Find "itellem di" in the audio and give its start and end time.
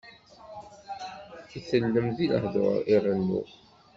1.57-2.25